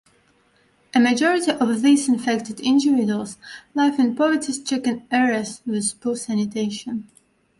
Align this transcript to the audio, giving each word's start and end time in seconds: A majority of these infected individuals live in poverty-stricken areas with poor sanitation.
A 0.95 0.99
majority 0.99 1.51
of 1.51 1.83
these 1.83 2.09
infected 2.09 2.59
individuals 2.61 3.37
live 3.75 3.99
in 3.99 4.15
poverty-stricken 4.15 5.05
areas 5.11 5.61
with 5.63 6.01
poor 6.01 6.15
sanitation. 6.15 7.07